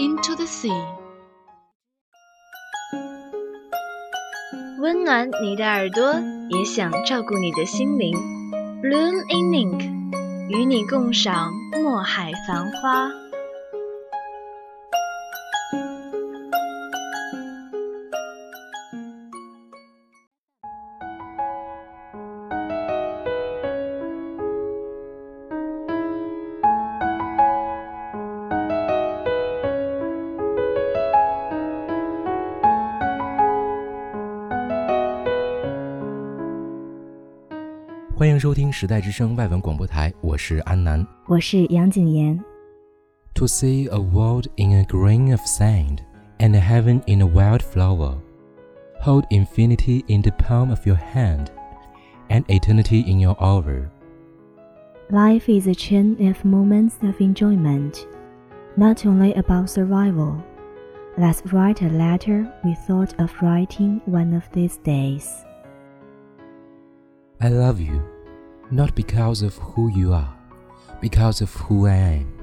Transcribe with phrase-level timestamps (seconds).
[0.00, 0.72] into the sea.
[4.80, 6.14] 温暖你的耳朵，
[6.48, 8.16] 也想照顾你的心灵。
[8.82, 9.82] Bloom in Ink，
[10.48, 13.10] 与你共赏墨海繁花。
[38.19, 41.05] 欢迎收听时代之声外文广播台，我是安南。
[41.27, 42.39] 我是杨景妍。
[43.35, 45.99] To see a world in a grain of sand
[46.39, 48.17] and a heaven in a wildflower,
[49.01, 51.47] hold infinity in the palm of your hand,
[52.29, 53.89] and eternity in your hour.
[55.09, 58.07] Life is a chain of moments of enjoyment,
[58.77, 60.41] not only about survival.
[61.17, 65.29] Let's write a letter we thought of writing one of these days.
[67.41, 68.01] I love you,
[68.70, 70.32] not because of who you are,
[71.00, 72.36] because of who I am.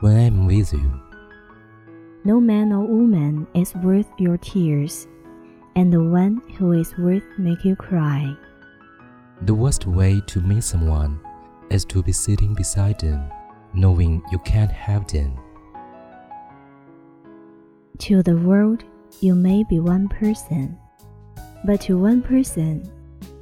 [0.00, 1.00] When I'm with you,
[2.24, 5.06] No man or woman is worth your tears,
[5.76, 8.36] and the one who is worth make you cry.
[9.42, 11.20] the worst way to meet someone
[11.70, 13.30] is to be sitting beside them,
[13.74, 15.36] knowing you can't have them.
[17.98, 18.84] To the world,
[19.20, 20.76] you may be one person,
[21.64, 22.82] but to one person,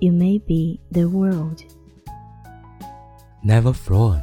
[0.00, 1.64] you may be the world.
[3.46, 4.22] Never frown,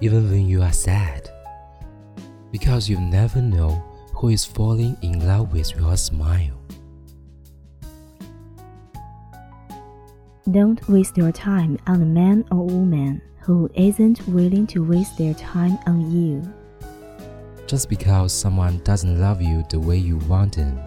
[0.00, 1.28] even when you are sad,
[2.50, 3.84] because you never know
[4.14, 6.58] who is falling in love with your smile.
[10.50, 15.34] Don't waste your time on a man or woman who isn't willing to waste their
[15.34, 16.42] time on you.
[17.66, 20.80] Just because someone doesn't love you the way you want them,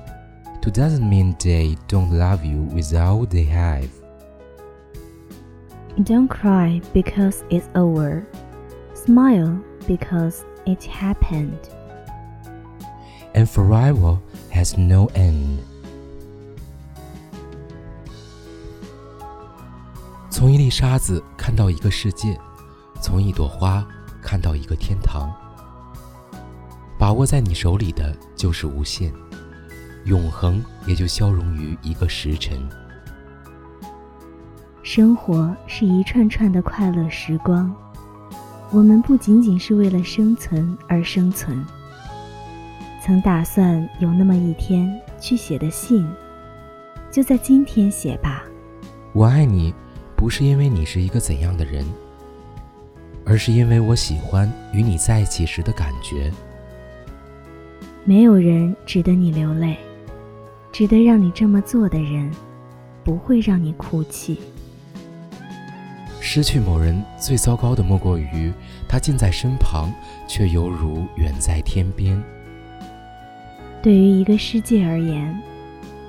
[0.65, 3.87] it doesn't mean they don't love you with all they have.
[6.03, 8.27] Don't cry because it's over.
[8.93, 11.69] Smile because it happened.
[13.33, 14.19] And forever
[14.51, 15.59] has no end.
[20.29, 22.37] 从一粒沙子看到一个世界，
[23.01, 23.85] 从一朵花
[24.21, 25.33] 看到一个天堂。
[26.99, 29.13] 把握在你手里的就是无限，
[30.03, 32.67] 永恒也就消融于一个时辰。
[34.85, 37.73] 生活是一串串的快乐时光，
[38.69, 41.65] 我们不仅仅是为了生存而生存。
[43.03, 44.87] 曾打算有那么一天
[45.19, 46.07] 去写的信，
[47.09, 48.43] 就在今天写吧。
[49.11, 49.73] 我爱你，
[50.15, 51.83] 不是因为你是一个怎样的人，
[53.25, 56.31] 而是因为我喜欢与你在一起时的感觉。
[58.03, 59.77] 没有人值得你流泪，
[60.71, 62.31] 值得让你这么做的人，
[63.03, 64.39] 不会让你哭泣。
[66.35, 68.51] 失去某人最糟糕的莫过于
[68.89, 69.89] 他近在身旁，
[70.27, 72.21] 却犹如远在天边。
[73.81, 75.41] 对于一个世界而言，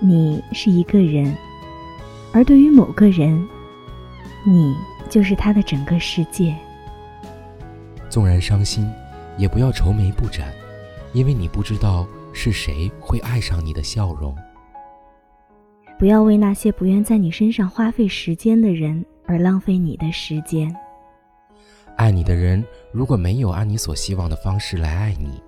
[0.01, 1.33] 你是一个人，
[2.33, 3.41] 而对于某个人，
[4.45, 4.75] 你
[5.09, 6.53] 就是他的整个世界。
[8.11, 8.85] 纵然伤心，
[9.39, 10.53] 也不要愁眉不展，
[11.13, 14.35] 因为你不知道是谁会爱上你的笑容。
[16.01, 20.75] 不要为那些不愿在你身上花费时间的人而浪费你的时间。
[21.97, 22.63] 爱你的人
[22.93, 25.43] 如果没有按你所希望的方式来爱你，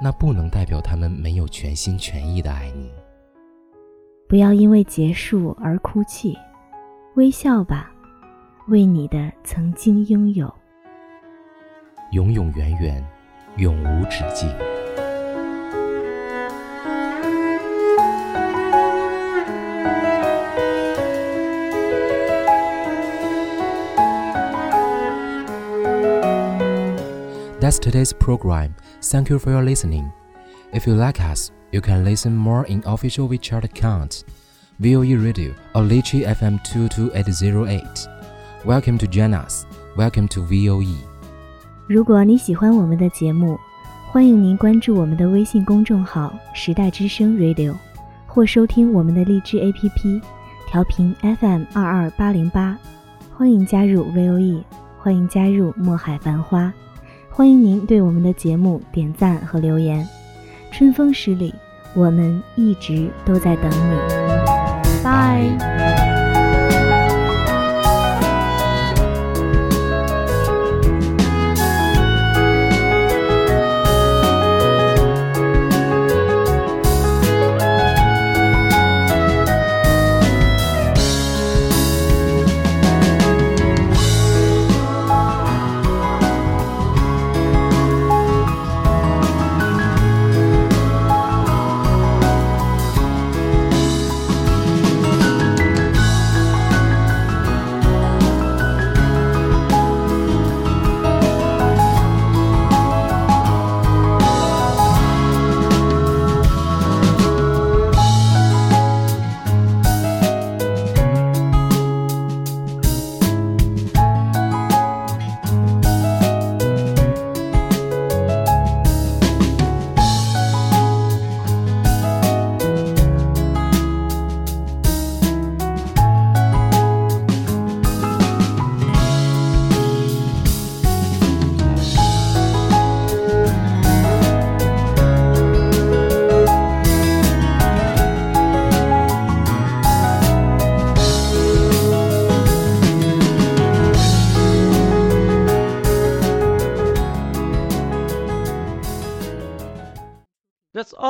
[0.00, 2.90] 那不能代表他们没有全心全意的爱你。
[4.28, 6.36] 不要因为结束而哭泣，
[7.14, 7.92] 微笑吧，
[8.68, 10.52] 为你的曾经拥有，
[12.12, 13.06] 永永远远，
[13.58, 14.48] 永无止境。
[27.63, 28.75] That's today's program.
[29.01, 30.11] Thank you for your listening.
[30.71, 34.23] If you like us, you can listen more in official WeChat account,
[34.79, 38.07] VOE Radio or Lychee FM 22808.
[38.65, 39.65] Welcome to join us.
[39.97, 40.95] Welcome to VOE.
[41.87, 43.57] 如果你喜欢我们的节目，
[44.11, 47.75] 欢迎您关注我们的微信公众号“时代之声 Radio”，
[48.27, 50.21] 或收听我们的荔枝 APP，
[50.67, 52.77] 调频 FM 二二八零八。
[53.35, 54.63] 欢迎加入 VOE，
[54.99, 56.71] 欢迎加入墨海繁花。
[57.36, 60.08] 欢迎您对我们的节目点赞和留言。
[60.70, 61.52] 春风十里，
[61.92, 65.02] 我们一直都在等你。
[65.02, 66.03] 拜。